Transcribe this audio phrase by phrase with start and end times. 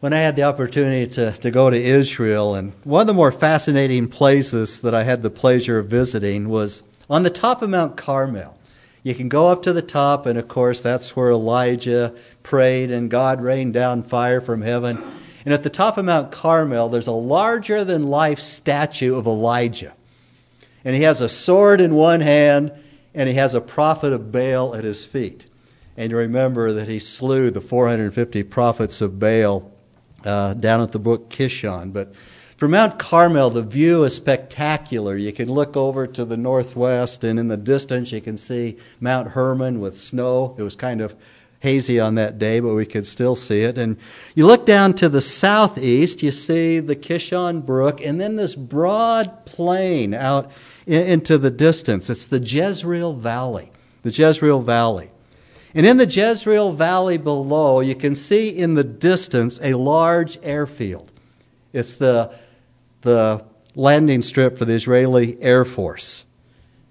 [0.00, 3.32] when I had the opportunity to, to go to Israel, and one of the more
[3.32, 7.96] fascinating places that I had the pleasure of visiting was on the top of Mount
[7.96, 8.56] Carmel.
[9.02, 12.14] You can go up to the top, and of course, that's where Elijah
[12.44, 15.02] prayed and God rained down fire from heaven.
[15.44, 19.94] And at the top of Mount Carmel, there's a larger than life statue of Elijah.
[20.84, 22.72] And he has a sword in one hand,
[23.14, 25.46] and he has a prophet of Baal at his feet.
[25.96, 29.72] And you remember that he slew the 450 prophets of Baal
[30.28, 31.92] uh, down at the brook Kishon.
[31.92, 32.14] But
[32.56, 35.16] from Mount Carmel, the view is spectacular.
[35.16, 39.28] You can look over to the northwest, and in the distance, you can see Mount
[39.28, 40.54] Hermon with snow.
[40.58, 41.14] It was kind of
[41.60, 43.78] hazy on that day, but we could still see it.
[43.78, 43.96] And
[44.34, 49.46] you look down to the southeast, you see the Kishon Brook, and then this broad
[49.46, 50.50] plain out
[50.86, 52.10] into the distance.
[52.10, 53.70] It's the Jezreel Valley.
[54.02, 55.10] The Jezreel Valley.
[55.78, 61.12] And in the Jezreel Valley below, you can see in the distance a large airfield.
[61.72, 62.34] It's the,
[63.02, 63.44] the
[63.76, 66.24] landing strip for the Israeli Air Force.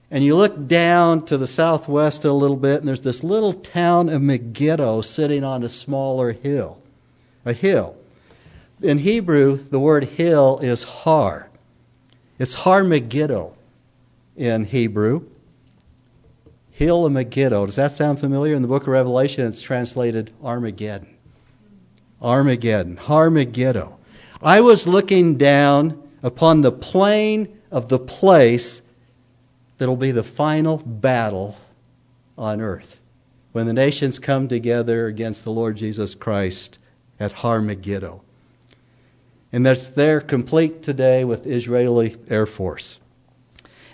[0.10, 4.08] And you look down to the southwest a little bit, and there's this little town
[4.08, 6.82] of Megiddo sitting on a smaller hill.
[7.44, 7.98] A hill.
[8.82, 11.50] In Hebrew, the word hill is har.
[12.40, 13.54] It's har Megiddo
[14.38, 15.26] in Hebrew.
[16.78, 17.66] Hill of Megiddo.
[17.66, 18.54] Does that sound familiar?
[18.54, 21.18] In the book of Revelation, it's translated Armageddon.
[22.22, 22.98] Armageddon.
[22.98, 23.98] Har Megiddo.
[24.44, 28.84] I was looking down upon the plain of the place
[29.80, 31.58] that'll be the final battle
[32.38, 33.00] on earth
[33.54, 36.78] when the nations come together against the Lord Jesus Christ
[37.20, 38.22] at Har Megiddo.
[39.52, 43.00] And that's there complete today with Israeli Air Force.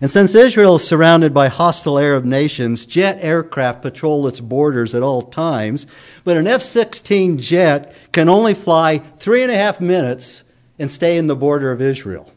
[0.03, 5.01] And since Israel is surrounded by hostile Arab nations, jet aircraft patrol its borders at
[5.01, 5.87] all times,
[6.25, 10.43] but an F 16 jet can only fly three and a half minutes
[10.77, 12.29] and stay in the border of Israel.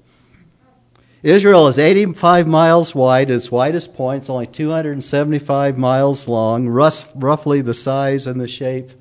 [1.24, 7.74] Israel is 85 miles wide, its widest point is only 275 miles long, roughly the
[7.74, 8.92] size and the shape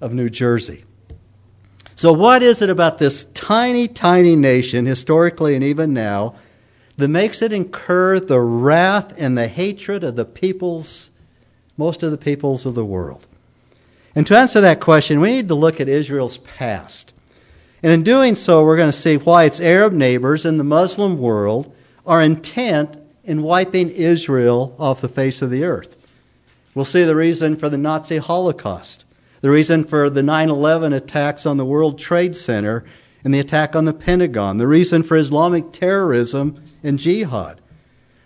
[0.00, 0.86] of New Jersey.
[1.96, 6.34] So, what is it about this tiny, tiny nation, historically and even now,
[6.96, 11.10] that makes it incur the wrath and the hatred of the peoples,
[11.76, 13.26] most of the peoples of the world?
[14.14, 17.12] And to answer that question, we need to look at Israel's past.
[17.82, 21.18] And in doing so, we're going to see why its Arab neighbors in the Muslim
[21.18, 21.74] world
[22.06, 25.96] are intent in wiping Israel off the face of the earth.
[26.74, 29.04] We'll see the reason for the Nazi Holocaust,
[29.40, 32.84] the reason for the 9 11 attacks on the World Trade Center
[33.26, 37.60] and the attack on the Pentagon, the reason for Islamic terrorism and jihad,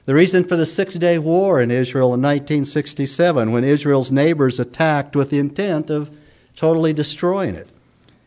[0.04, 5.16] the reason for the Six Day War in Israel in 1967 when Israel's neighbors attacked
[5.16, 6.14] with the intent of
[6.54, 7.70] totally destroying it.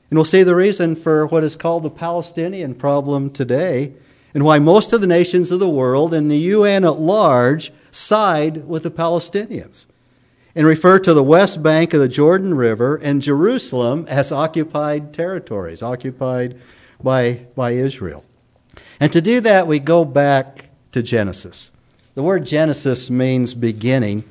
[0.09, 3.93] And we'll see the reason for what is called the Palestinian problem today
[4.33, 8.65] and why most of the nations of the world and the UN at large side
[8.65, 9.85] with the Palestinians
[10.55, 15.81] and refer to the west bank of the Jordan River and Jerusalem as occupied territories,
[15.81, 16.59] occupied
[17.01, 18.23] by, by Israel.
[18.99, 21.71] And to do that, we go back to Genesis.
[22.15, 24.23] The word Genesis means beginning.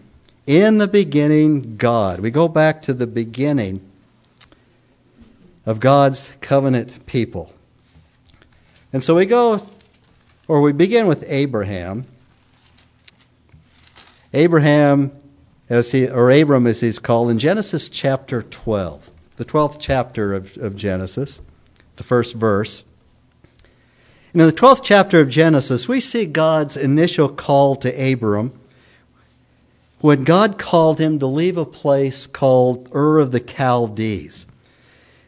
[0.47, 2.21] In the beginning, God.
[2.21, 3.81] We go back to the beginning
[5.67, 7.53] of God's covenant people.
[8.93, 9.69] And so we go,
[10.49, 12.07] or we begin with Abraham.
[14.33, 15.13] Abraham,
[15.69, 20.57] as he, or Abram as he's called, in Genesis chapter 12, the 12th chapter of,
[20.59, 21.41] of Genesis,
[21.97, 22.85] the first verse.
[24.33, 28.59] And in the 12th chapter of Genesis, we see God's initial call to Abram
[30.01, 34.47] when God called him to leave a place called Ur of the Chaldees.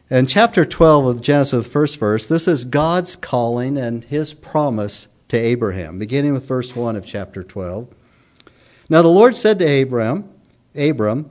[0.09, 5.07] In chapter 12 of Genesis, the first verse, this is God's calling and his promise
[5.29, 7.87] to Abraham, beginning with verse 1 of chapter 12.
[8.89, 10.29] Now the Lord said to Abram,
[10.75, 11.29] Abram,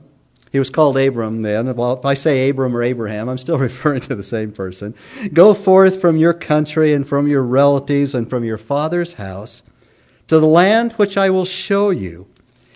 [0.51, 1.73] he was called Abram then.
[1.75, 4.95] Well, if I say Abram or Abraham, I'm still referring to the same person.
[5.33, 9.61] Go forth from your country and from your relatives and from your father's house
[10.27, 12.27] to the land which I will show you.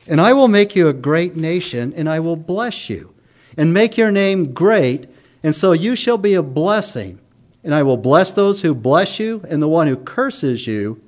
[0.08, 3.14] And I will make you a great nation, and I will bless you,
[3.56, 5.08] and make your name great
[5.44, 7.20] and so you shall be a blessing.
[7.64, 11.02] And I will bless those who bless you, and the one who curses you,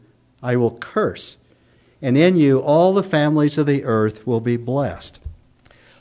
[0.44, 1.38] I will curse.
[2.02, 5.20] And in you all the families of the earth will be blessed.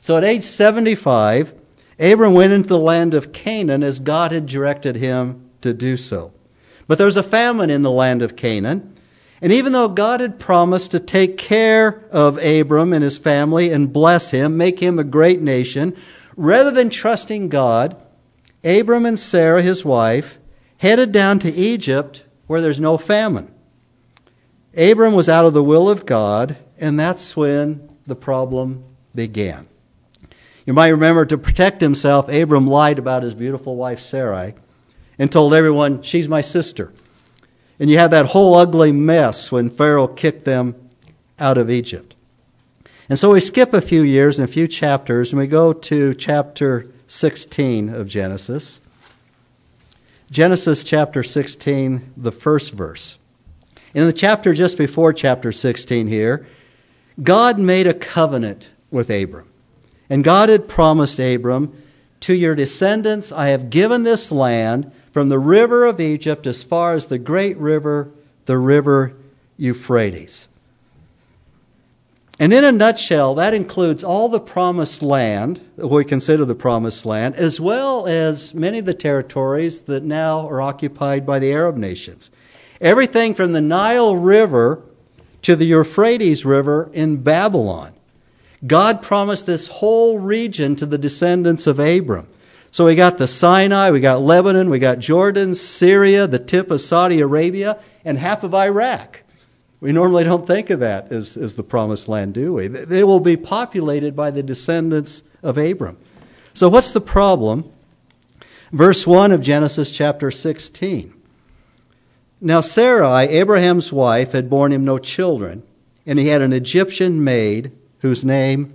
[0.00, 1.52] So at age 75,
[1.98, 6.32] Abram went into the land of Canaan as God had directed him to do so.
[6.86, 8.94] But there was a famine in the land of Canaan.
[9.42, 13.92] And even though God had promised to take care of Abram and his family and
[13.92, 15.96] bless him, make him a great nation,
[16.36, 18.02] rather than trusting God,
[18.64, 20.38] Abram and Sarah, his wife,
[20.78, 23.54] headed down to Egypt where there's no famine.
[24.76, 28.84] Abram was out of the will of God, and that's when the problem
[29.14, 29.66] began.
[30.64, 34.54] You might remember to protect himself, Abram lied about his beautiful wife Sarai
[35.18, 36.92] and told everyone, She's my sister.
[37.78, 40.76] And you had that whole ugly mess when Pharaoh kicked them
[41.38, 42.14] out of Egypt.
[43.08, 46.14] And so we skip a few years and a few chapters, and we go to
[46.14, 48.78] chapter 16 of Genesis.
[50.30, 53.18] Genesis chapter 16, the first verse.
[53.92, 56.46] In the chapter just before chapter 16 here,
[57.22, 59.48] God made a covenant with Abram.
[60.08, 61.72] And God had promised Abram,
[62.20, 66.94] To your descendants I have given this land from the river of Egypt as far
[66.94, 68.10] as the great river,
[68.46, 69.14] the river
[69.56, 70.46] Euphrates.
[72.38, 77.04] And in a nutshell, that includes all the promised land, what we consider the promised
[77.04, 81.76] land, as well as many of the territories that now are occupied by the Arab
[81.76, 82.30] nations.
[82.80, 84.82] Everything from the Nile River
[85.42, 87.92] to the Euphrates River in Babylon.
[88.66, 92.28] God promised this whole region to the descendants of Abram.
[92.70, 96.80] So we got the Sinai, we got Lebanon, we got Jordan, Syria, the tip of
[96.80, 99.22] Saudi Arabia, and half of Iraq.
[99.80, 102.68] We normally don't think of that as, as the promised land, do we?
[102.68, 105.96] They will be populated by the descendants of Abram.
[106.52, 107.70] So, what's the problem?
[108.72, 111.19] Verse 1 of Genesis chapter 16.
[112.40, 115.62] Now, Sarai, Abraham's wife, had borne him no children,
[116.06, 118.74] and he had an Egyptian maid whose name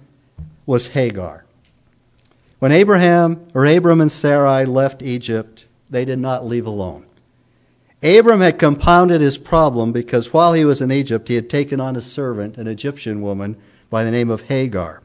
[0.67, 1.45] was Hagar.
[2.59, 7.05] When Abraham or Abram and Sarai left Egypt, they did not leave alone.
[8.03, 11.95] Abram had compounded his problem because while he was in Egypt, he had taken on
[11.95, 13.57] a servant, an Egyptian woman
[13.89, 15.01] by the name of Hagar.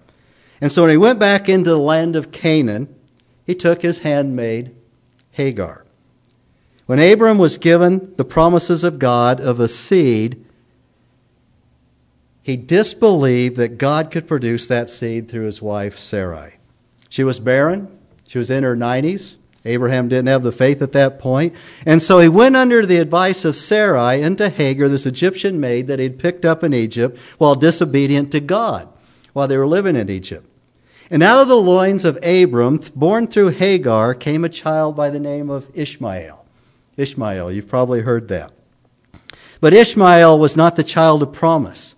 [0.61, 2.95] And so when he went back into the land of Canaan,
[3.47, 4.75] he took his handmaid,
[5.33, 5.85] Hagar.
[6.91, 10.45] When Abram was given the promises of God of a seed,
[12.43, 16.55] he disbelieved that God could produce that seed through his wife, Sarai.
[17.09, 17.97] She was barren,
[18.27, 19.37] she was in her 90s.
[19.65, 21.55] Abraham didn't have the faith at that point.
[21.87, 26.01] And so he went under the advice of Sarai into Hagar, this Egyptian maid that
[26.01, 28.89] he'd picked up in Egypt while disobedient to God
[29.33, 30.45] while they were living in Egypt.
[31.09, 35.21] And out of the loins of Abram, born through Hagar, came a child by the
[35.21, 36.40] name of Ishmael.
[37.01, 38.53] Ishmael, you've probably heard that.
[39.61, 41.95] But Ishmael was not the child of promise.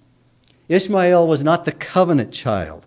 [0.68, 2.86] Ishmael was not the covenant child.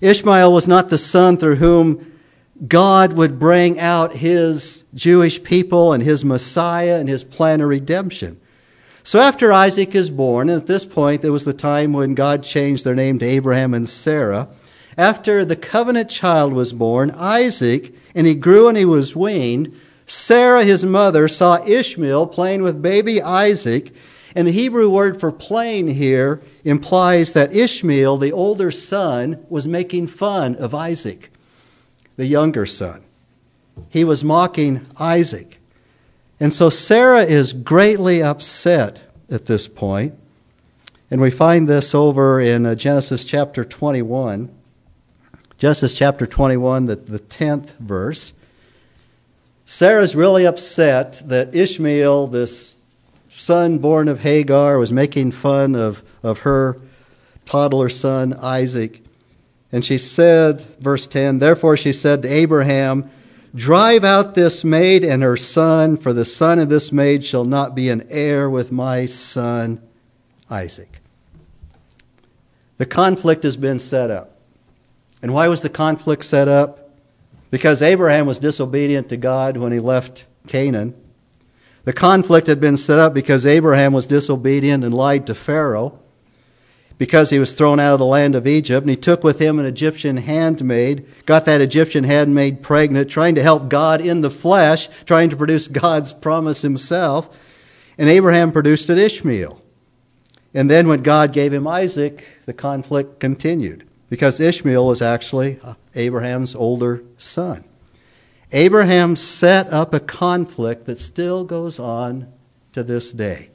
[0.00, 2.18] Ishmael was not the son through whom
[2.66, 8.40] God would bring out his Jewish people and his Messiah and his plan of redemption.
[9.02, 12.42] So after Isaac is born, and at this point there was the time when God
[12.42, 14.48] changed their name to Abraham and Sarah,
[14.96, 19.74] after the covenant child was born, Isaac, and he grew and he was weaned,
[20.10, 23.94] Sarah, his mother, saw Ishmael playing with baby Isaac,
[24.34, 30.08] and the Hebrew word for playing here implies that Ishmael, the older son, was making
[30.08, 31.30] fun of Isaac
[32.16, 33.02] the younger son.
[33.88, 35.58] He was mocking Isaac.
[36.40, 40.14] And so Sarah is greatly upset at this point.
[41.08, 44.50] And we find this over in uh, Genesis chapter 21.
[45.56, 48.32] Genesis chapter 21, the, the 10th verse.
[49.70, 52.76] Sarah's really upset that Ishmael, this
[53.28, 56.76] son born of Hagar, was making fun of, of her
[57.46, 59.00] toddler son Isaac.
[59.70, 63.12] And she said, verse 10, Therefore she said to Abraham,
[63.54, 67.76] Drive out this maid and her son, for the son of this maid shall not
[67.76, 69.80] be an heir with my son
[70.50, 71.00] Isaac.
[72.78, 74.36] The conflict has been set up.
[75.22, 76.79] And why was the conflict set up?
[77.50, 80.94] Because Abraham was disobedient to God when he left Canaan.
[81.84, 85.98] The conflict had been set up because Abraham was disobedient and lied to Pharaoh
[86.98, 88.82] because he was thrown out of the land of Egypt.
[88.82, 93.42] And he took with him an Egyptian handmaid, got that Egyptian handmaid pregnant, trying to
[93.42, 97.34] help God in the flesh, trying to produce God's promise himself.
[97.96, 99.60] And Abraham produced an Ishmael.
[100.52, 105.58] And then when God gave him Isaac, the conflict continued because Ishmael was actually
[105.94, 107.64] Abraham's older son.
[108.52, 112.30] Abraham set up a conflict that still goes on
[112.72, 113.50] to this day.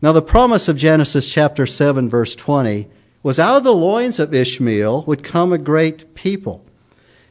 [0.00, 2.88] Now, the promise of Genesis chapter 7, verse 20,
[3.22, 6.64] was out of the loins of Ishmael would come a great people.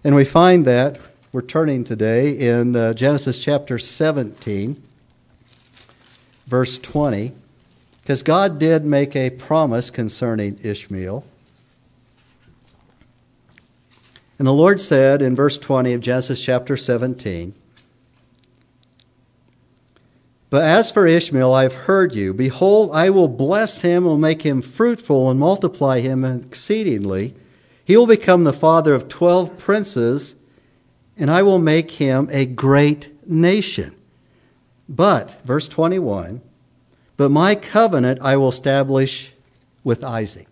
[0.03, 0.99] And we find that,
[1.33, 4.81] we're turning today, in uh, Genesis chapter 17,
[6.47, 7.33] verse 20,
[8.01, 11.25] because God did make a promise concerning Ishmael.
[14.41, 17.53] And the Lord said in verse 20 of Genesis chapter 17,
[20.49, 22.33] But as for Ishmael, I have heard you.
[22.33, 27.35] Behold, I will bless him, will make him fruitful, and multiply him exceedingly.
[27.85, 30.33] He will become the father of twelve princes,
[31.15, 33.95] and I will make him a great nation.
[34.89, 36.41] But, verse 21,
[37.15, 39.33] but my covenant I will establish
[39.83, 40.50] with Isaac.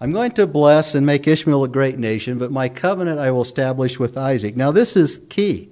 [0.00, 3.42] I'm going to bless and make Ishmael a great nation, but my covenant I will
[3.42, 4.56] establish with Isaac.
[4.56, 5.70] Now, this is key.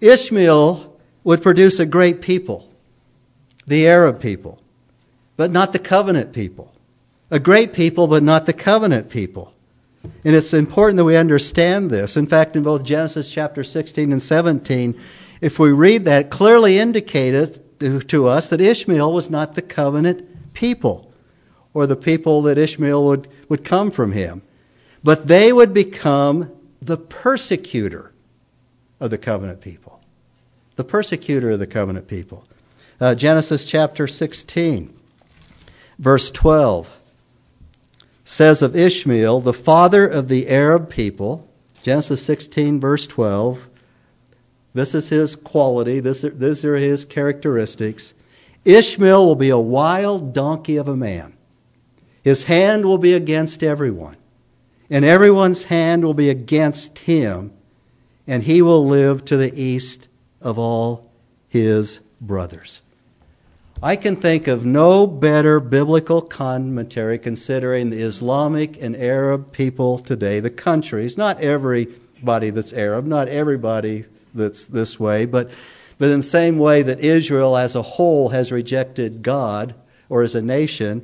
[0.00, 2.70] Ishmael would produce a great people,
[3.66, 4.60] the Arab people,
[5.36, 6.74] but not the covenant people.
[7.30, 9.54] A great people, but not the covenant people.
[10.02, 12.16] And it's important that we understand this.
[12.16, 14.98] In fact, in both Genesis chapter 16 and 17,
[15.40, 17.60] if we read that, clearly indicated
[18.08, 21.09] to us that Ishmael was not the covenant people
[21.72, 24.42] or the people that Ishmael would, would come from him.
[25.02, 26.50] But they would become
[26.82, 28.12] the persecutor
[28.98, 30.00] of the covenant people.
[30.76, 32.44] The persecutor of the covenant people.
[33.00, 34.94] Uh, Genesis chapter 16,
[35.98, 36.90] verse 12
[38.24, 41.48] says of Ishmael, the father of the Arab people.
[41.82, 43.68] Genesis 16, verse 12.
[44.74, 48.14] This is his quality, this, these are his characteristics.
[48.64, 51.36] Ishmael will be a wild donkey of a man
[52.22, 54.16] his hand will be against everyone,
[54.88, 57.52] and everyone's hand will be against him,
[58.26, 60.08] and he will live to the east
[60.40, 61.10] of all
[61.48, 62.80] his brothers.
[63.82, 70.38] I can think of no better biblical commentary considering the Islamic and Arab people today,
[70.38, 75.50] the countries, not everybody that's Arab, not everybody that's this way, but,
[75.96, 79.74] but in the same way that Israel as a whole has rejected God
[80.10, 81.02] or as a nation,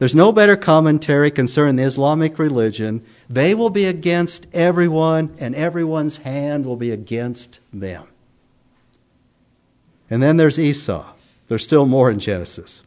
[0.00, 3.04] there's no better commentary concerning the Islamic religion.
[3.28, 8.08] They will be against everyone, and everyone's hand will be against them.
[10.08, 11.12] And then there's Esau.
[11.48, 12.82] There's still more in Genesis.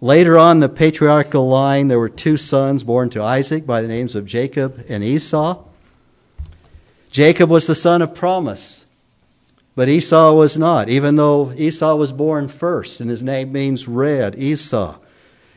[0.00, 4.14] Later on, the patriarchal line, there were two sons born to Isaac by the names
[4.14, 5.62] of Jacob and Esau.
[7.10, 8.86] Jacob was the son of promise,
[9.76, 14.34] but Esau was not, even though Esau was born first, and his name means red,
[14.38, 14.98] Esau.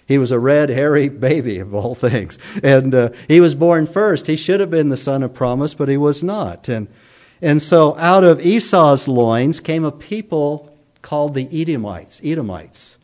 [0.08, 2.38] He was a red, hairy baby of all things.
[2.64, 4.28] And uh, he was born first.
[4.28, 6.68] He should have been the son of promise, but he was not.
[6.68, 6.88] And,
[7.42, 12.22] and so out of Esau's loins came a people called the Edomites.
[12.24, 12.98] Edomites.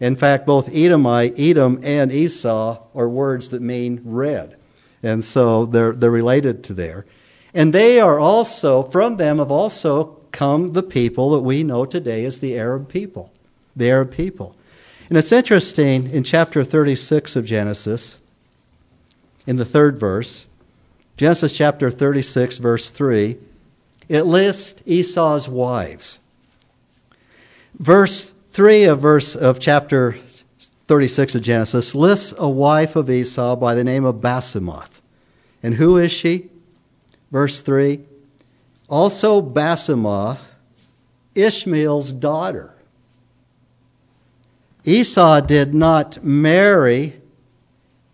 [0.00, 4.56] In fact, both Edomite, Edom, and Esau are words that mean red.
[5.00, 7.06] And so they're, they're related to there.
[7.54, 12.24] And they are also, from them have also come the people that we know today
[12.24, 13.32] as the Arab people.
[13.76, 14.56] The Arab people.
[15.12, 18.16] And it's interesting in chapter 36 of Genesis,
[19.46, 20.46] in the third verse,
[21.18, 23.36] Genesis chapter 36, verse 3,
[24.08, 26.18] it lists Esau's wives.
[27.78, 30.16] Verse 3 of verse of chapter
[30.88, 35.02] 36 of Genesis lists a wife of Esau by the name of Basemath.
[35.62, 36.48] And who is she?
[37.30, 38.00] Verse 3
[38.88, 40.38] Also Basemath,
[41.34, 42.72] Ishmael's daughter.
[44.84, 47.20] Esau did not marry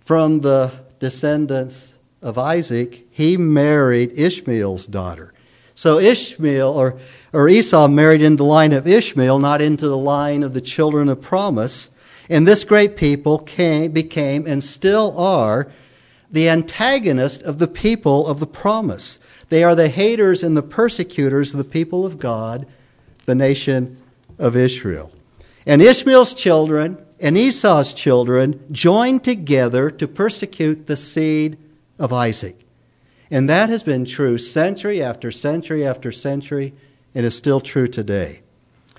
[0.01, 5.33] from the descendants of Isaac, he married Ishmael's daughter.
[5.75, 6.99] So Ishmael or,
[7.33, 11.09] or Esau married into the line of Ishmael, not into the line of the children
[11.09, 11.89] of promise.
[12.29, 15.71] And this great people came, became and still are
[16.31, 19.19] the antagonist of the people of the promise.
[19.49, 22.67] They are the haters and the persecutors of the people of God,
[23.25, 24.03] the nation
[24.39, 25.13] of Israel.
[25.69, 31.59] And Ishmael's children and Esau's children joined together to persecute the seed
[31.99, 32.59] of Isaac.
[33.31, 36.73] And that has been true century after century after century,
[37.15, 38.41] and is still true today.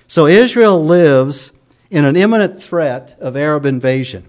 [0.06, 1.50] So Israel lives
[1.90, 4.28] in an imminent threat of Arab invasion.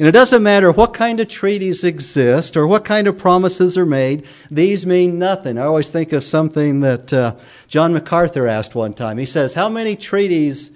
[0.00, 3.86] And it doesn't matter what kind of treaties exist or what kind of promises are
[3.86, 5.56] made, these mean nothing.
[5.56, 7.36] I always think of something that uh,
[7.68, 9.18] John MacArthur asked one time.
[9.18, 10.72] He says, How many treaties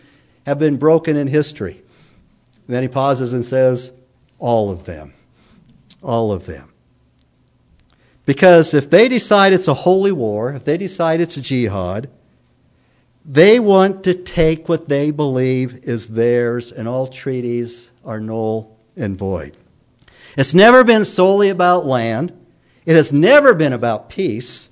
[0.46, 1.82] have been broken in history.
[2.66, 3.92] And then he pauses and says,
[4.38, 5.12] All of them.
[6.02, 6.70] All of them.
[8.26, 12.08] Because if they decide it's a holy war, if they decide it's a jihad,
[13.24, 19.18] they want to take what they believe is theirs, and all treaties are null and
[19.18, 19.56] void.
[20.36, 22.32] It's never been solely about land.
[22.84, 24.68] It has never been about peace.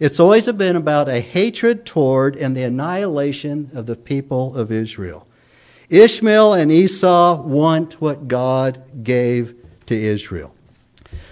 [0.00, 5.28] It's always been about a hatred toward and the annihilation of the people of Israel.
[5.90, 9.54] Ishmael and Esau want what God gave
[9.84, 10.54] to Israel.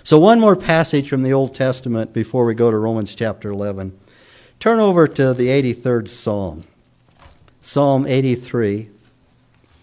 [0.02, 3.98] So, one more passage from the Old Testament before we go to Romans chapter 11.
[4.60, 6.64] Turn over to the 83rd Psalm,
[7.60, 8.90] Psalm 83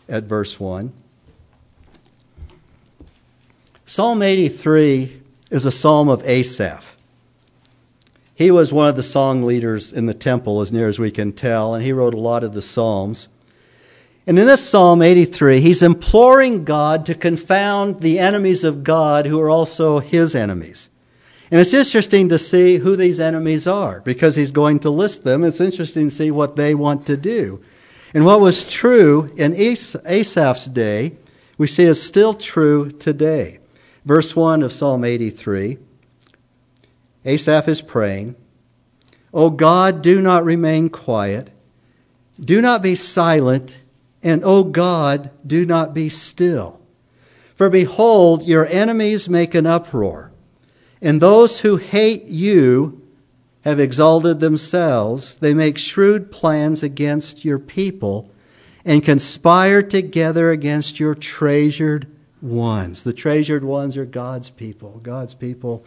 [0.08, 0.94] at verse 1.
[3.86, 6.95] Psalm 83 is a psalm of Asaph.
[8.36, 11.32] He was one of the song leaders in the temple, as near as we can
[11.32, 13.30] tell, and he wrote a lot of the Psalms.
[14.28, 19.40] And in this Psalm 83, he's imploring God to confound the enemies of God who
[19.40, 20.90] are also his enemies.
[21.50, 25.44] And it's interesting to see who these enemies are because he's going to list them.
[25.44, 27.62] It's interesting to see what they want to do.
[28.14, 31.16] And what was true in Asaph's day,
[31.58, 33.60] we see is still true today.
[34.04, 35.78] Verse 1 of Psalm 83
[37.26, 38.36] Asaph is praying,
[39.34, 41.52] O God, do not remain quiet,
[42.40, 43.82] do not be silent,
[44.24, 46.80] and O God, do not be still.
[47.56, 50.32] For behold, your enemies make an uproar,
[51.02, 53.02] and those who hate you
[53.66, 55.36] have exalted themselves.
[55.36, 58.30] They make shrewd plans against your people
[58.86, 62.08] and conspire together against your treasured
[62.42, 63.04] ones.
[63.04, 65.00] The treasured ones are God's people.
[65.02, 65.84] God's people.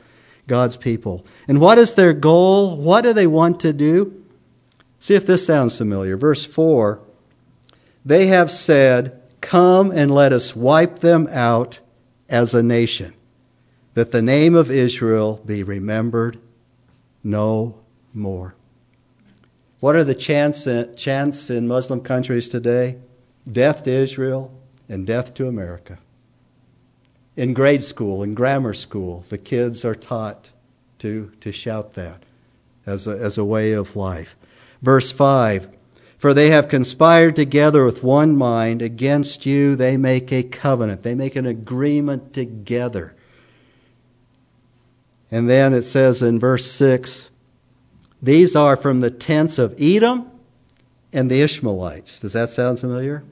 [0.48, 1.24] God's people.
[1.46, 2.76] And what is their goal?
[2.76, 4.24] What do they want to do?
[4.98, 6.16] See if this sounds familiar.
[6.16, 7.00] Verse 4
[8.04, 11.78] They have said, Come and let us wipe them out
[12.28, 13.14] as a nation,
[13.94, 16.40] that the name of Israel be remembered
[17.22, 17.78] no
[18.12, 18.56] more.
[19.80, 22.96] What are the chants, in Muslim countries today?
[23.50, 24.52] Death to Israel
[24.88, 25.98] and death to America.
[27.38, 30.50] In grade school, in grammar school, the kids are taught
[30.98, 32.24] to, to shout that
[32.84, 34.34] as a, as a way of life.
[34.82, 35.68] Verse 5
[36.18, 41.14] For they have conspired together with one mind against you, they make a covenant, they
[41.14, 43.14] make an agreement together.
[45.30, 47.30] And then it says in verse 6
[48.20, 50.28] These are from the tents of Edom
[51.12, 52.18] and the Ishmaelites.
[52.18, 53.22] Does that sound familiar?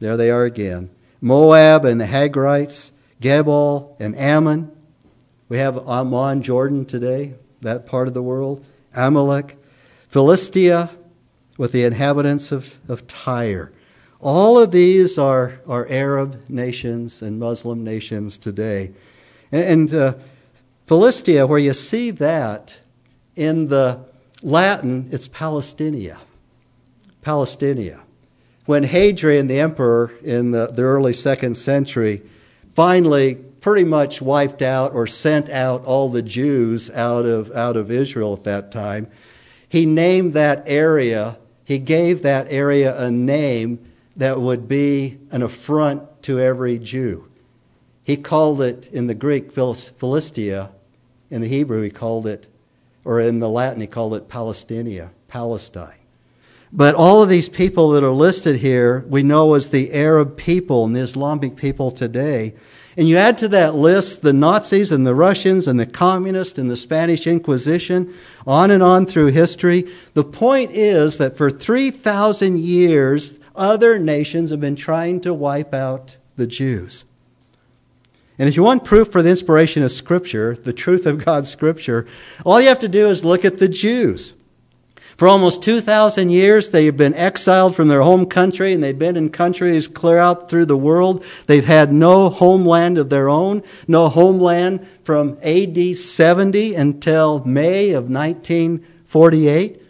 [0.00, 0.90] There they are again.
[1.20, 2.90] Moab and the Hagrites,
[3.20, 4.70] Gebal and Ammon.
[5.48, 8.64] We have Amman, Jordan today, that part of the world.
[8.94, 9.56] Amalek,
[10.08, 10.90] Philistia,
[11.56, 13.72] with the inhabitants of, of Tyre.
[14.20, 18.92] All of these are, are Arab nations and Muslim nations today.
[19.52, 20.14] And, and uh,
[20.86, 22.78] Philistia, where you see that
[23.36, 24.04] in the
[24.42, 26.18] Latin, it's Palestinia.
[27.22, 28.00] Palestinia.
[28.66, 32.22] When Hadrian, the emperor in the, the early second century,
[32.74, 37.90] finally pretty much wiped out or sent out all the Jews out of, out of
[37.90, 39.10] Israel at that time,
[39.68, 43.78] he named that area, he gave that area a name
[44.16, 47.28] that would be an affront to every Jew.
[48.04, 50.70] He called it in the Greek Philistia.
[51.30, 52.46] In the Hebrew, he called it,
[53.04, 56.03] or in the Latin, he called it Palestinia, Palestine.
[56.76, 60.84] But all of these people that are listed here, we know as the Arab people
[60.84, 62.52] and the Islamic people today.
[62.96, 66.68] And you add to that list the Nazis and the Russians and the communists and
[66.68, 68.12] the Spanish Inquisition,
[68.44, 69.88] on and on through history.
[70.14, 76.16] The point is that for 3,000 years, other nations have been trying to wipe out
[76.36, 77.04] the Jews.
[78.36, 82.04] And if you want proof for the inspiration of Scripture, the truth of God's Scripture,
[82.44, 84.34] all you have to do is look at the Jews.
[85.16, 89.28] For almost 2,000 years, they've been exiled from their home country and they've been in
[89.28, 91.24] countries clear out through the world.
[91.46, 98.10] They've had no homeland of their own, no homeland from AD 70 until May of
[98.10, 99.82] 1948.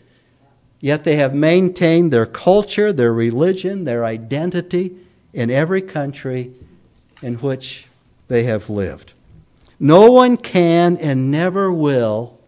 [0.80, 4.94] Yet they have maintained their culture, their religion, their identity
[5.32, 6.52] in every country
[7.22, 7.86] in which
[8.28, 9.14] they have lived.
[9.80, 12.38] No one can and never will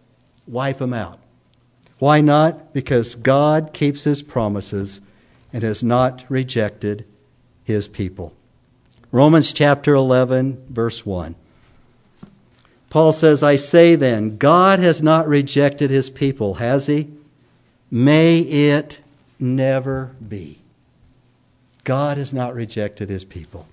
[0.45, 1.19] wipe them out.
[1.99, 2.73] Why not?
[2.73, 5.01] Because God keeps his promises
[5.51, 7.05] and has not rejected
[7.63, 8.33] his people.
[9.11, 11.35] Romans chapter 11, verse 1.
[12.89, 17.09] Paul says, I say then, God has not rejected his people, has he?
[17.89, 19.01] May it
[19.39, 20.59] never be.
[21.83, 23.67] God has not rejected his people.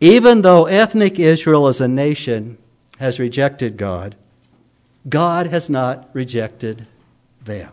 [0.00, 2.58] Even though ethnic Israel as a nation
[2.98, 4.16] has rejected God,
[5.08, 6.86] God has not rejected
[7.46, 7.72] them.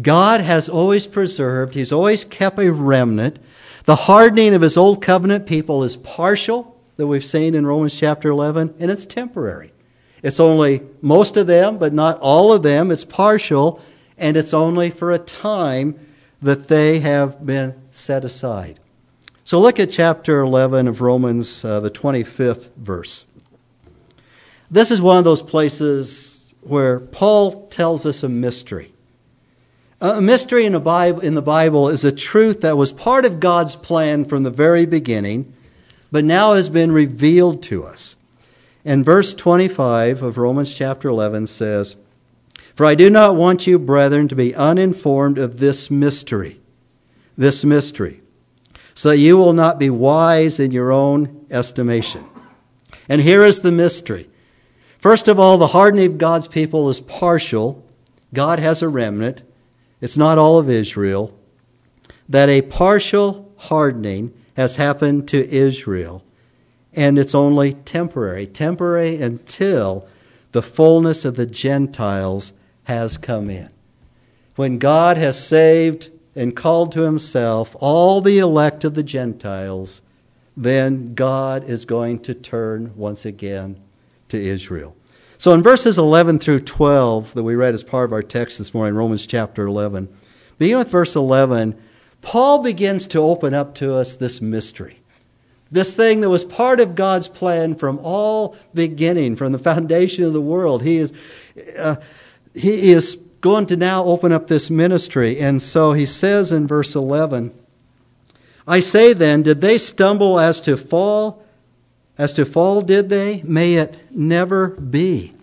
[0.00, 3.38] God has always preserved, He's always kept a remnant.
[3.84, 8.28] The hardening of His old covenant people is partial, that we've seen in Romans chapter
[8.28, 9.72] 11, and it's temporary.
[10.22, 12.90] It's only most of them, but not all of them.
[12.90, 13.80] It's partial,
[14.18, 15.98] and it's only for a time
[16.42, 18.80] that they have been set aside.
[19.44, 23.24] So look at chapter 11 of Romans, uh, the 25th verse.
[24.70, 26.37] This is one of those places
[26.68, 28.92] where Paul tells us a mystery.
[30.00, 33.74] A mystery in, Bible, in the Bible is a truth that was part of God's
[33.74, 35.52] plan from the very beginning,
[36.12, 38.14] but now has been revealed to us.
[38.84, 41.96] And verse 25 of Romans chapter 11 says,
[42.74, 46.60] For I do not want you, brethren, to be uninformed of this mystery,
[47.36, 48.20] this mystery,
[48.94, 52.24] so that you will not be wise in your own estimation.
[53.08, 54.30] And here is the mystery.
[54.98, 57.84] First of all, the hardening of God's people is partial.
[58.34, 59.44] God has a remnant.
[60.00, 61.38] It's not all of Israel.
[62.28, 66.24] That a partial hardening has happened to Israel,
[66.92, 68.46] and it's only temporary.
[68.46, 70.06] Temporary until
[70.50, 72.52] the fullness of the Gentiles
[72.84, 73.70] has come in.
[74.56, 80.02] When God has saved and called to himself all the elect of the Gentiles,
[80.56, 83.80] then God is going to turn once again
[84.28, 84.96] to Israel.
[85.38, 88.74] So in verses 11 through 12 that we read as part of our text this
[88.74, 90.08] morning, Romans chapter 11,
[90.58, 91.80] beginning with verse 11,
[92.22, 94.98] Paul begins to open up to us this mystery.
[95.70, 100.32] This thing that was part of God's plan from all beginning, from the foundation of
[100.32, 100.82] the world.
[100.82, 101.12] He is,
[101.78, 101.96] uh,
[102.54, 105.38] he is going to now open up this ministry.
[105.38, 107.54] And so he says in verse 11,
[108.66, 111.44] I say then, did they stumble as to fall?
[112.18, 113.42] As to fall, did they?
[113.44, 115.34] May it never be.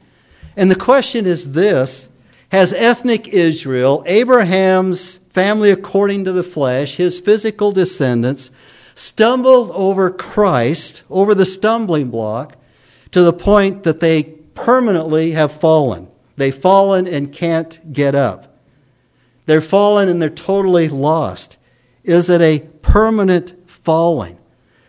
[0.57, 2.09] And the question is this
[2.49, 8.51] Has ethnic Israel, Abraham's family according to the flesh, his physical descendants,
[8.93, 12.57] stumbled over Christ, over the stumbling block,
[13.11, 16.09] to the point that they permanently have fallen?
[16.35, 18.57] They've fallen and can't get up.
[19.45, 21.57] They're fallen and they're totally lost.
[22.03, 24.37] Is it a permanent falling?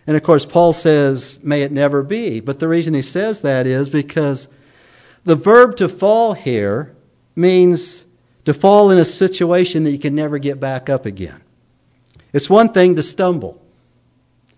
[0.07, 2.41] And of course, Paul says, may it never be.
[2.41, 4.49] But the reason he says that is because
[5.25, 6.95] the verb to fall here
[7.35, 8.05] means
[8.45, 11.43] to fall in a situation that you can never get back up again.
[12.33, 13.63] It's one thing to stumble.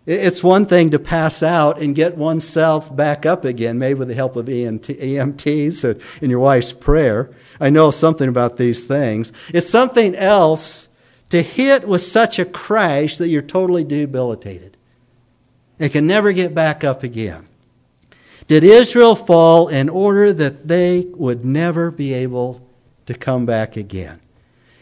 [0.05, 4.15] It's one thing to pass out and get oneself back up again, maybe with the
[4.15, 7.31] help of EMTs in your wife's prayer.
[7.61, 9.33] I know something about these things.
[9.53, 10.89] It's something else
[11.29, 14.78] to hit with such a crash that you're totally debilitated.
[15.79, 17.47] It can never get back up again.
[18.47, 22.67] Did Israel fall in order that they would never be able
[23.07, 24.21] to come back again?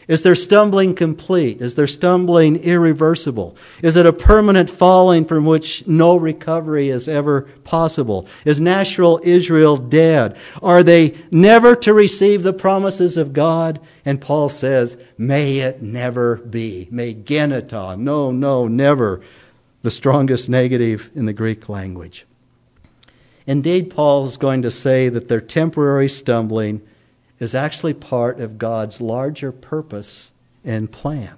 [0.07, 1.61] Is their stumbling complete?
[1.61, 3.57] Is their stumbling irreversible?
[3.83, 8.25] Is it a permanent falling from which no recovery is ever possible?
[8.45, 10.37] Is natural Israel dead?
[10.63, 13.81] Are they never to receive the promises of God?
[14.05, 16.87] And Paul says, may it never be.
[16.89, 17.97] May genoito.
[17.97, 19.21] No, no, never
[19.81, 22.25] the strongest negative in the Greek language.
[23.45, 26.81] Indeed, Paul is going to say that their temporary stumbling
[27.39, 30.31] is actually part of God's larger purpose
[30.65, 31.37] and plan.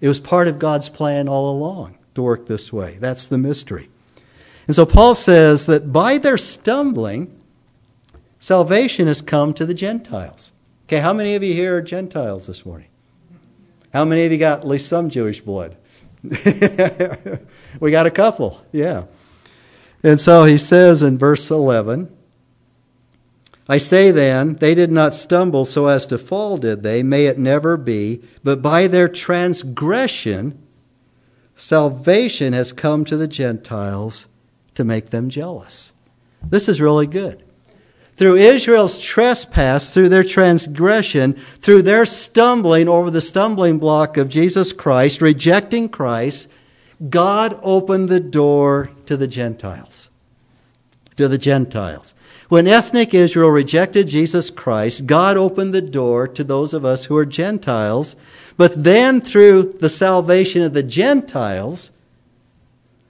[0.00, 2.96] It was part of God's plan all along to work this way.
[2.98, 3.88] That's the mystery.
[4.66, 7.38] And so Paul says that by their stumbling,
[8.38, 10.52] salvation has come to the Gentiles.
[10.86, 12.88] Okay, how many of you here are Gentiles this morning?
[13.92, 15.76] How many of you got at least some Jewish blood?
[17.80, 19.04] we got a couple, yeah.
[20.02, 22.16] And so he says in verse 11,
[23.68, 27.02] I say then, they did not stumble so as to fall, did they?
[27.02, 28.22] May it never be.
[28.44, 30.62] But by their transgression,
[31.56, 34.28] salvation has come to the Gentiles
[34.74, 35.92] to make them jealous.
[36.42, 37.42] This is really good.
[38.16, 44.72] Through Israel's trespass, through their transgression, through their stumbling over the stumbling block of Jesus
[44.72, 46.48] Christ, rejecting Christ,
[47.10, 50.08] God opened the door to the Gentiles.
[51.16, 52.14] To the Gentiles.
[52.48, 57.16] When ethnic Israel rejected Jesus Christ, God opened the door to those of us who
[57.16, 58.14] are Gentiles.
[58.56, 61.90] But then, through the salvation of the Gentiles,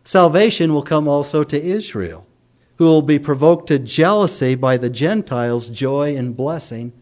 [0.04, 2.25] salvation will come also to Israel,
[2.76, 6.92] who will be provoked to jealousy by the Gentiles' joy and blessing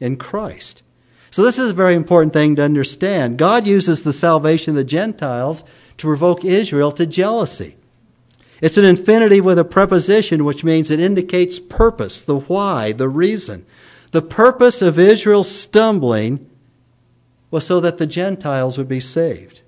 [0.00, 0.82] in Christ.
[1.30, 3.38] So, this is a very important thing to understand.
[3.38, 5.64] God uses the salvation of the Gentiles
[5.96, 7.76] to provoke Israel to jealousy.
[8.60, 13.64] It's an infinitive with a preposition, which means it indicates purpose, the why, the reason.
[14.12, 16.48] The purpose of Israel's stumbling
[17.50, 19.62] was so that the Gentiles would be saved.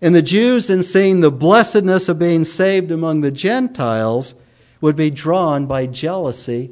[0.00, 4.34] And the Jews, in seeing the blessedness of being saved among the Gentiles,
[4.80, 6.70] would be drawn by jealousy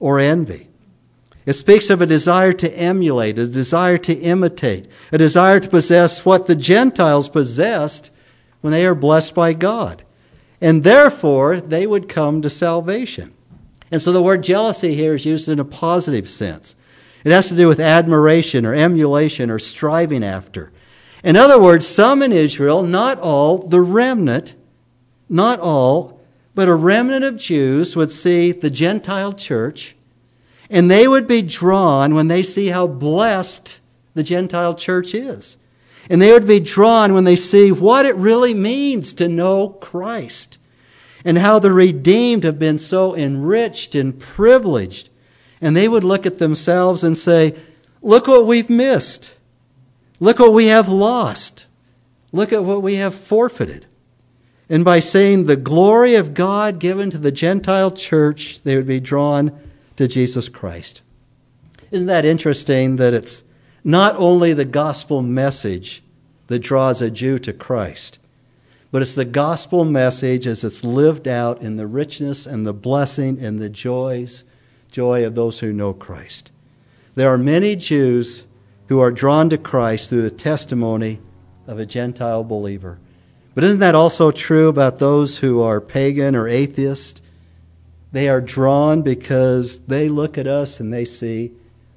[0.00, 0.68] or envy.
[1.46, 6.24] It speaks of a desire to emulate, a desire to imitate, a desire to possess
[6.24, 8.10] what the Gentiles possessed
[8.62, 10.02] when they are blessed by God.
[10.60, 13.34] And therefore, they would come to salvation.
[13.90, 16.74] And so the word jealousy here is used in a positive sense.
[17.24, 20.72] It has to do with admiration or emulation or striving after.
[21.22, 24.54] In other words, some in Israel, not all, the remnant,
[25.28, 26.13] not all,
[26.54, 29.96] but a remnant of Jews would see the Gentile church,
[30.70, 33.80] and they would be drawn when they see how blessed
[34.14, 35.56] the Gentile church is.
[36.08, 40.58] And they would be drawn when they see what it really means to know Christ
[41.24, 45.08] and how the redeemed have been so enriched and privileged.
[45.60, 47.56] And they would look at themselves and say,
[48.02, 49.34] Look what we've missed.
[50.20, 51.64] Look what we have lost.
[52.32, 53.86] Look at what we have forfeited.
[54.68, 59.00] And by saying the glory of God given to the Gentile church, they would be
[59.00, 59.52] drawn
[59.96, 61.02] to Jesus Christ.
[61.90, 63.44] Isn't that interesting that it's
[63.84, 66.02] not only the gospel message
[66.46, 68.18] that draws a Jew to Christ,
[68.90, 73.38] but it's the gospel message as it's lived out in the richness and the blessing
[73.44, 74.44] and the joys,
[74.90, 76.50] joy of those who know Christ.
[77.14, 78.46] There are many Jews
[78.88, 81.20] who are drawn to Christ through the testimony
[81.66, 82.98] of a Gentile believer.
[83.54, 87.22] But isn't that also true about those who are pagan or atheist?
[88.12, 91.52] They are drawn because they look at us and they see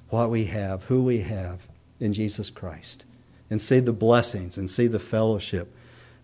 [0.09, 1.67] what we have, who we have
[1.99, 3.05] in Jesus Christ,
[3.49, 5.73] and see the blessings and see the fellowship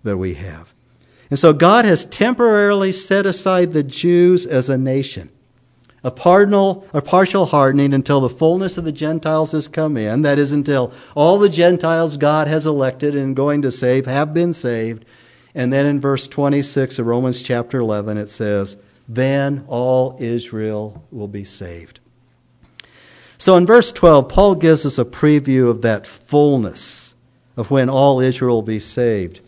[0.04, 0.74] that we have.
[1.30, 5.30] And so God has temporarily set aside the Jews as a nation
[6.04, 10.22] a partial, a partial hardening until the fullness of the Gentiles has come in.
[10.24, 14.52] That is, until all the Gentiles God has elected and going to save have been
[14.54, 15.06] saved.
[15.56, 21.28] And then in verse 26 of Romans chapter 11, it says, Then all Israel will
[21.28, 22.00] be saved.
[23.38, 27.14] So in verse 12, Paul gives us a preview of that fullness
[27.56, 29.42] of when all Israel will be saved.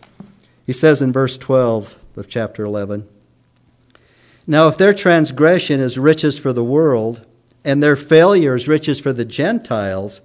[0.65, 3.07] He says in verse 12 of chapter 11,
[4.47, 7.25] now, if their transgression is riches for the world,
[7.63, 10.21] and their failure is riches for the Gentiles,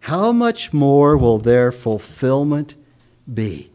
[0.00, 2.74] how much more will their fulfillment
[3.32, 3.70] be?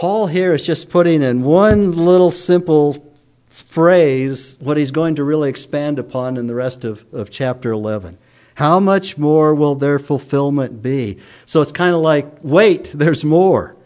[0.00, 3.06] Paul here is just putting in one little simple
[3.50, 8.16] phrase what he's going to really expand upon in the rest of, of chapter 11.
[8.54, 11.18] How much more will their fulfillment be?
[11.44, 13.76] So it's kind of like, wait, there's more.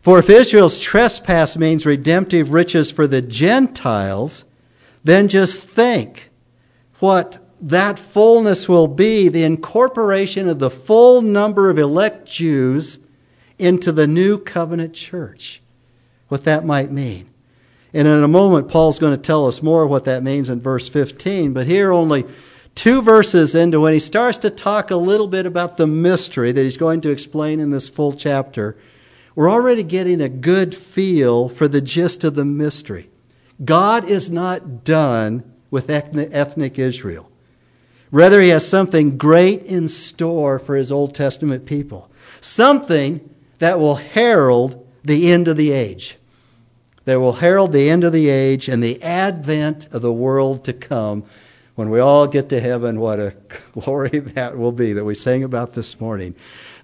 [0.00, 4.46] For if Israel's trespass means redemptive riches for the Gentiles,
[5.04, 6.30] then just think
[6.98, 13.00] what that fullness will be the incorporation of the full number of elect Jews
[13.62, 15.62] into the new covenant church.
[16.28, 17.28] What that might mean.
[17.94, 20.88] And in a moment, Paul's going to tell us more what that means in verse
[20.88, 21.52] 15.
[21.52, 22.24] But here, only
[22.74, 26.62] two verses into when he starts to talk a little bit about the mystery that
[26.62, 28.76] he's going to explain in this full chapter
[29.34, 33.08] we're already getting a good feel for the gist of the mystery.
[33.64, 37.30] God is not done with ethnic Israel.
[38.10, 42.10] Rather, He has something great in store for His Old Testament people.
[42.40, 43.31] Something
[43.62, 46.16] that will herald the end of the age.
[47.04, 50.72] That will herald the end of the age and the advent of the world to
[50.72, 51.22] come
[51.76, 52.98] when we all get to heaven.
[52.98, 53.36] What a
[53.72, 56.34] glory that will be that we sang about this morning.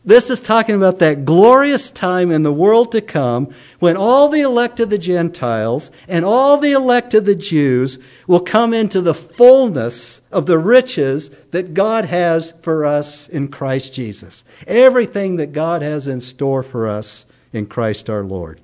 [0.04, 4.40] This is talking about that glorious time in the world to come when all the
[4.40, 9.14] elect of the Gentiles and all the elect of the Jews will come into the
[9.14, 14.44] fullness of the riches that God has for us in Christ Jesus.
[14.66, 18.60] Everything that God has in store for us in Christ our Lord.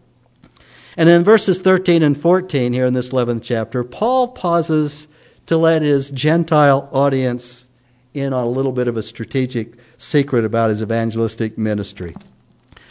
[0.97, 5.09] And in verses 13 and 14 here in this 11th chapter, Paul pauses
[5.47, 7.68] to let his Gentile audience
[8.14, 12.14] in on a little bit of a strategic secret about his evangelistic ministry.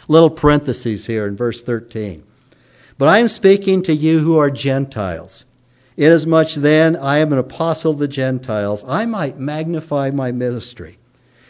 [0.08, 2.22] Little parentheses here in verse 13.
[2.98, 5.44] But I am speaking to you who are Gentiles.
[5.96, 10.98] Inasmuch then I am an apostle of the Gentiles, I might magnify my ministry.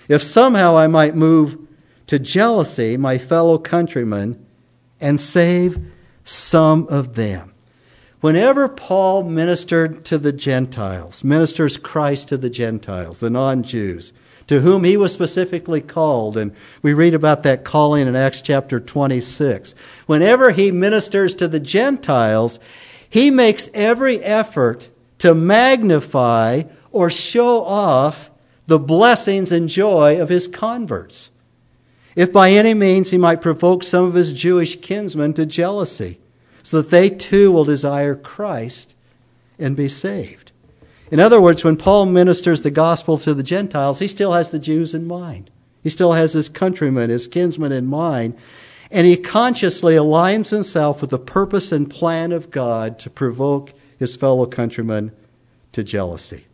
[0.08, 1.58] If somehow I might move
[2.06, 4.44] to jealousy my fellow countrymen
[5.00, 5.78] and save
[6.24, 7.52] some of them.
[8.20, 14.12] Whenever Paul ministered to the Gentiles, ministers Christ to the Gentiles, the non Jews,
[14.46, 18.78] to whom he was specifically called, and we read about that calling in Acts chapter
[18.78, 19.74] 26.
[20.06, 22.58] Whenever he ministers to the Gentiles,
[23.08, 28.30] he makes every effort to magnify or show off
[28.66, 31.30] the blessings and joy of his converts.
[32.16, 36.18] If by any means he might provoke some of his Jewish kinsmen to jealousy
[36.62, 38.94] so that they too will desire Christ
[39.58, 40.43] and be saved.
[41.10, 44.58] In other words, when Paul ministers the gospel to the Gentiles, he still has the
[44.58, 45.50] Jews in mind.
[45.82, 48.36] He still has his countrymen, his kinsmen in mind,
[48.90, 54.16] and he consciously aligns himself with the purpose and plan of God to provoke his
[54.16, 55.12] fellow countrymen
[55.72, 56.46] to jealousy.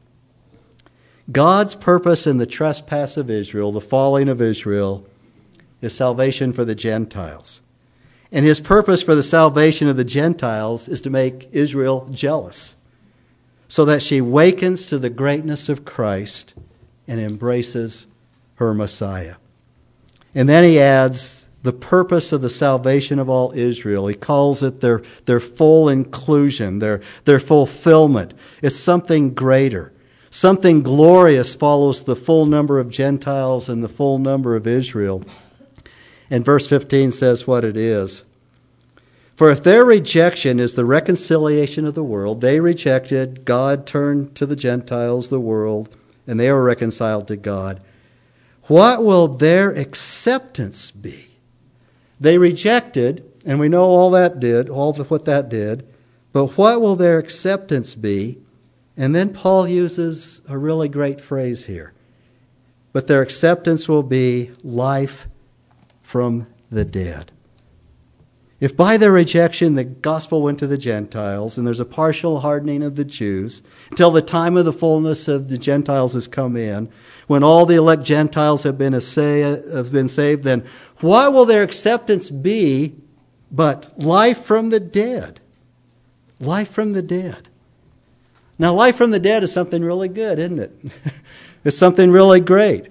[1.30, 5.06] God's purpose in the trespass of Israel, the falling of Israel,
[5.80, 7.60] is salvation for the Gentiles.
[8.32, 12.74] And his purpose for the salvation of the Gentiles is to make Israel jealous,
[13.70, 16.54] so that she wakens to the greatness of Christ
[17.06, 18.09] and embraces
[18.56, 19.37] her Messiah.
[20.35, 24.09] And then he adds the purpose of the salvation of all Israel.
[24.09, 28.35] He calls it their, their full inclusion, their, their fulfillment.
[28.61, 29.92] It's something greater.
[30.30, 35.24] Something glorious follows the full number of Gentiles and the full number of Israel.
[36.28, 38.24] And verse 15 says what it is.
[39.40, 44.44] For if their rejection is the reconciliation of the world, they rejected, God turned to
[44.44, 47.81] the Gentiles, the world, and they were reconciled to God.
[48.64, 51.29] What will their acceptance be?
[52.20, 55.88] They rejected, and we know all that did, all of what that did,
[56.35, 58.42] but what will their acceptance be?
[58.94, 61.94] And then Paul uses a really great phrase here.
[62.92, 65.29] But their acceptance will be life
[66.03, 67.33] from the dead.
[68.60, 72.82] If by their rejection the gospel went to the Gentiles, and there's a partial hardening
[72.82, 76.90] of the Jews, until the time of the fullness of the Gentiles has come in,
[77.26, 80.64] when all the elect Gentiles have been, have been saved, then
[81.00, 82.94] what will their acceptance be
[83.50, 85.40] but life from the dead?
[86.38, 87.48] Life from the dead.
[88.58, 90.72] Now, life from the dead is something really good, isn't it?
[91.64, 92.88] it's something really great.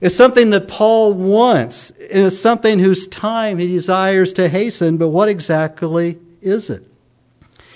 [0.00, 1.90] It's something that Paul wants.
[1.98, 6.84] It's something whose time he desires to hasten, but what exactly is it?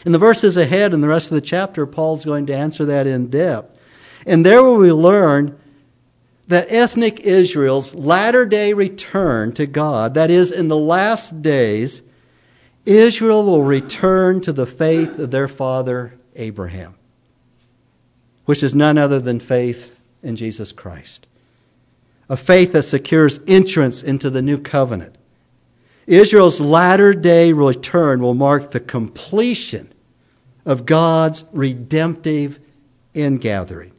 [0.04, 3.06] In the verses ahead and the rest of the chapter, Paul's going to answer that
[3.06, 3.78] in depth.
[4.24, 5.58] And there will we learn
[6.46, 12.02] that ethnic Israel's latter day return to God, that is, in the last days,
[12.84, 16.94] Israel will return to the faith of their father Abraham,
[18.44, 21.26] which is none other than faith in Jesus Christ
[22.32, 25.14] a faith that secures entrance into the new covenant.
[26.06, 29.92] Israel's latter day return will mark the completion
[30.64, 32.58] of God's redemptive
[33.12, 33.92] ingathering.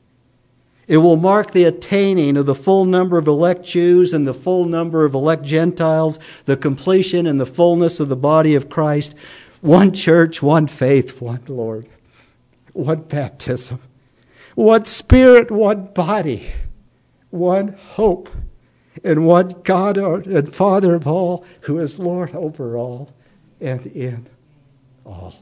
[0.88, 4.66] It will mark the attaining of the full number of elect Jews and the full
[4.66, 9.14] number of elect Gentiles, the completion and the fullness of the body of Christ.
[9.62, 11.88] One church, one faith, one Lord,
[12.74, 13.78] one baptism,
[14.56, 16.50] one spirit, one body
[17.34, 18.30] one hope
[19.04, 23.12] in one God and Father of all, who is Lord over all
[23.60, 24.28] and in
[25.04, 25.34] all.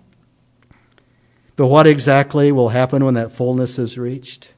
[1.58, 4.54] But what exactly will happen when that fullness is reached?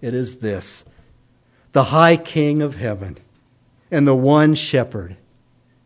[0.00, 0.84] It is this
[1.70, 3.16] the high King of heaven
[3.90, 5.16] and the one shepherd,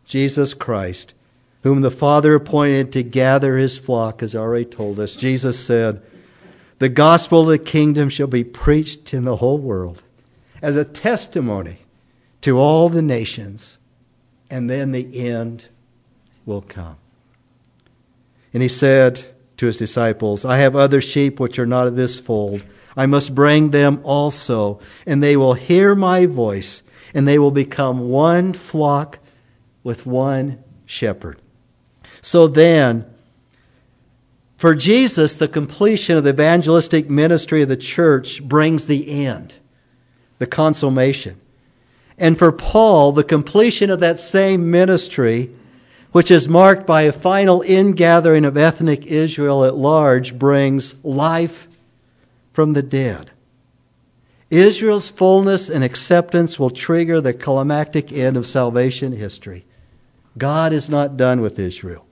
[0.03, 1.13] Jesus Christ,
[1.61, 5.15] whom the Father appointed to gather his flock, has already told us.
[5.15, 6.01] Jesus said,
[6.79, 10.01] The gospel of the kingdom shall be preached in the whole world
[10.61, 11.79] as a testimony
[12.41, 13.77] to all the nations,
[14.49, 15.67] and then the end
[16.45, 16.97] will come.
[18.53, 19.25] And he said
[19.57, 22.63] to his disciples, I have other sheep which are not of this fold.
[22.95, 26.81] I must bring them also, and they will hear my voice,
[27.13, 29.19] and they will become one flock
[29.83, 31.39] with one shepherd.
[32.21, 33.05] So then,
[34.57, 39.55] for Jesus, the completion of the evangelistic ministry of the church brings the end
[40.39, 41.39] the consummation.
[42.17, 45.51] And for Paul, the completion of that same ministry,
[46.11, 51.67] which is marked by a final ingathering of ethnic Israel at large, brings life
[52.51, 53.31] from the dead.
[54.49, 59.65] Israel's fullness and acceptance will trigger the climactic end of salvation history.
[60.37, 62.05] God is not done with Israel.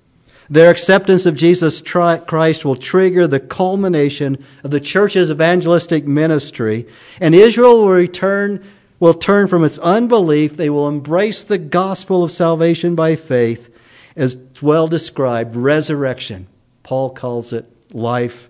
[0.50, 6.88] Their acceptance of Jesus Christ will trigger the culmination of the church's evangelistic ministry,
[7.20, 8.64] and Israel will return
[9.00, 10.58] will turn from its unbelief.
[10.58, 13.72] They will embrace the gospel of salvation by faith,
[14.16, 16.48] as well described, resurrection.
[16.82, 18.50] Paul calls it life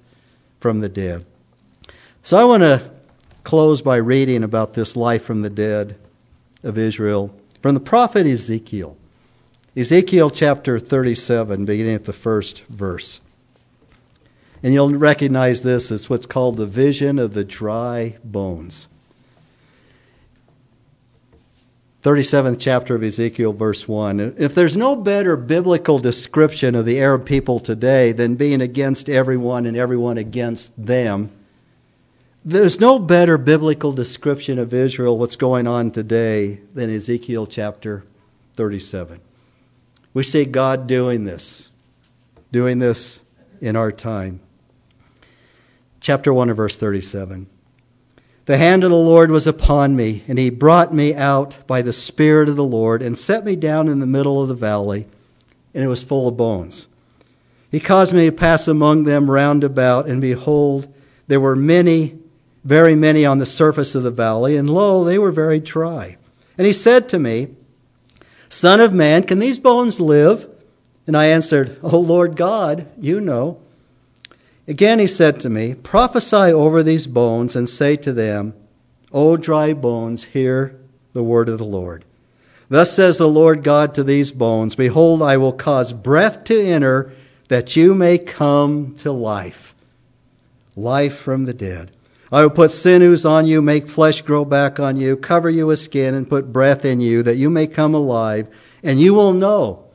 [0.62, 1.26] from the dead.
[2.24, 2.90] So I want to
[3.44, 5.98] close by reading about this life from the dead
[6.64, 8.98] of Israel from the prophet Ezekiel.
[9.78, 13.20] Ezekiel chapter 37, beginning at the first verse.
[14.64, 18.88] And you'll recognize this as what's called the vision of the dry bones.
[22.02, 24.34] 37th chapter of Ezekiel, verse 1.
[24.40, 29.68] If there's no better biblical description of the Arab people today than being against everyone
[29.68, 31.30] and everyone against them,
[32.44, 38.06] there's no better biblical description of Israel, what's going on today, than Ezekiel chapter
[38.56, 39.20] 37.
[40.18, 41.70] We see God doing this,
[42.52, 43.22] doing this
[43.62, 44.40] in our time.
[46.00, 47.46] chapter 1 and verse 37.
[48.46, 51.94] The hand of the Lord was upon me, and he brought me out by the
[51.94, 55.06] Spirit of the Lord and set me down in the middle of the valley,
[55.76, 56.88] and it was full of bones.
[57.70, 60.92] He caused me to pass among them round about, and behold,
[61.28, 62.18] there were many,
[62.64, 66.18] very many on the surface of the valley, and lo, they were very dry.
[66.58, 67.50] And he said to me,
[68.50, 70.50] Son of man, can these bones live?
[71.06, 73.60] And I answered, O Lord God, you know.
[74.68, 78.54] Again he said to me, Prophesy over these bones and say to them,
[79.12, 80.78] O dry bones, hear
[81.14, 82.04] the word of the Lord.
[82.70, 87.14] Thus says the Lord God to these bones Behold, I will cause breath to enter,
[87.48, 89.74] that you may come to life.
[90.76, 91.92] Life from the dead.
[92.32, 95.80] I will put sinews on you, make flesh grow back on you, cover you with
[95.80, 98.50] skin, and put breath in you, that you may come alive,
[98.84, 99.86] and you will know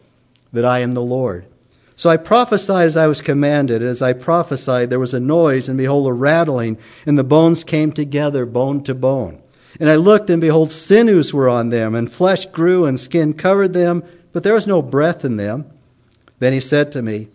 [0.52, 1.46] that I am the Lord.
[1.94, 3.82] So I prophesied as I was commanded.
[3.82, 7.64] And as I prophesied, there was a noise, and behold, a rattling, and the bones
[7.64, 9.42] came together, bone to bone.
[9.78, 13.72] And I looked, and behold, sinews were on them, and flesh grew, and skin covered
[13.72, 14.02] them,
[14.32, 15.66] but there was no breath in them.
[16.38, 17.28] Then he said to me,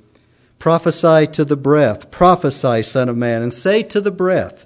[0.59, 4.65] Prophesy to the breath, prophesy, Son of Man, and say to the breath,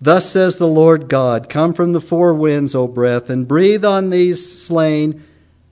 [0.00, 4.10] Thus says the Lord God, Come from the four winds, O breath, and breathe on
[4.10, 5.24] these slain,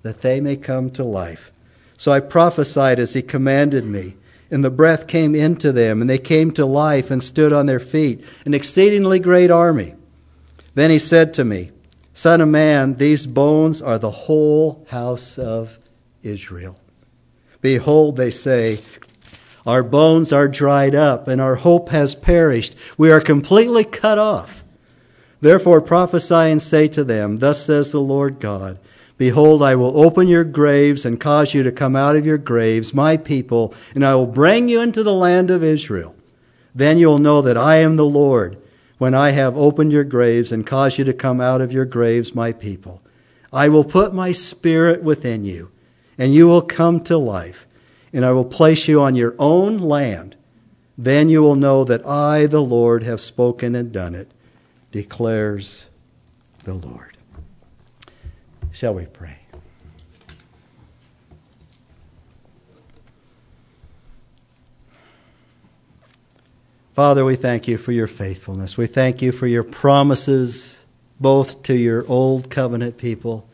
[0.03, 1.53] that they may come to life.
[1.99, 4.17] So I prophesied as he commanded me.
[4.51, 7.81] And the breath came into them, and they came to life and stood on their
[7.81, 9.95] feet, an exceedingly great army.
[10.75, 11.71] Then he said to me,
[12.13, 15.79] Son of man, these bones are the whole house of
[16.23, 16.79] Israel.
[17.61, 18.81] Behold, they say,
[19.67, 22.75] Our bones are dried up, and our hope has perished.
[22.99, 24.63] We are completely cut off.
[25.41, 28.79] Therefore prophesy and say to them, Thus says the Lord God.
[29.17, 32.93] Behold, I will open your graves and cause you to come out of your graves,
[32.93, 36.17] my people, and I will bring you into the land of Israel.
[36.75, 38.59] Then you will know that I am the Lord,
[38.99, 42.35] when I have opened your graves and caused you to come out of your graves,
[42.35, 43.03] my people.
[43.53, 45.71] I will put my spirit within you,
[46.19, 47.69] and you will come to life,
[48.15, 50.37] and I will place you on your own land.
[50.97, 54.31] Then you will know that I, the Lord, have spoken and done it,
[54.93, 55.87] declares
[56.63, 57.17] the Lord.
[58.71, 59.39] Shall we pray?
[66.95, 68.77] Father, we thank you for your faithfulness.
[68.79, 70.79] We thank you for your promises,
[71.19, 73.49] both to your old covenant people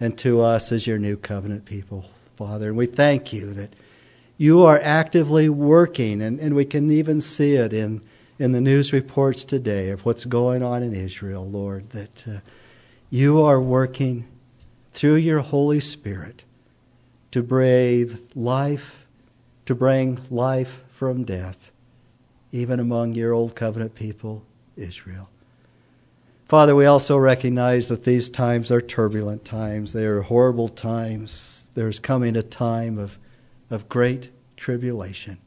[0.00, 2.06] and to us as your new covenant people,
[2.36, 2.68] Father.
[2.68, 3.74] And we thank you that
[4.36, 8.02] you are actively working, and, and we can even see it in,
[8.38, 12.38] in the news reports today of what's going on in Israel, Lord, that uh,
[13.08, 14.26] you are working
[14.92, 16.44] through your Holy Spirit
[17.30, 19.06] to brave life,
[19.64, 21.70] to bring life from death,
[22.52, 24.44] even among your old covenant people,
[24.76, 25.30] Israel.
[26.48, 29.92] Father, we also recognize that these times are turbulent times.
[29.92, 31.68] They are horrible times.
[31.74, 33.18] There's coming a time of,
[33.68, 35.38] of great tribulation.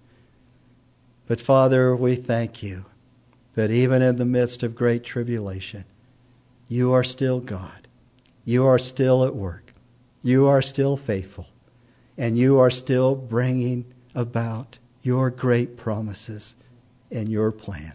[1.26, 2.86] But Father, we thank you
[3.54, 5.86] that even in the midst of great tribulation,
[6.68, 7.88] you are still God.
[8.44, 9.74] You are still at work.
[10.22, 11.48] You are still faithful.
[12.18, 16.58] And you are still bringing about your great promises
[17.10, 17.94] and your plan.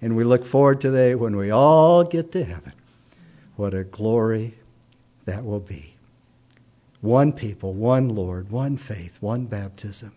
[0.00, 2.72] And we look forward to the day when we all get to heaven.
[3.56, 4.54] What a glory
[5.24, 5.94] that will be.
[7.00, 10.12] One people, one Lord, one faith, one baptism,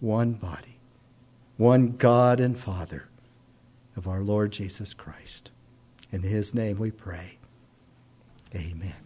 [0.00, 0.78] one body,
[1.56, 3.08] one God and Father
[3.96, 5.50] of our Lord Jesus Christ.
[6.12, 7.38] In his name we pray.
[8.54, 9.05] Amen.